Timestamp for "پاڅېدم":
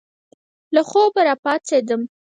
1.43-2.01